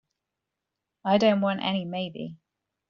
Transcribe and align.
I 1.05 1.19
don't 1.19 1.41
want 1.41 1.61
any 1.61 1.85
maybe. 1.85 2.39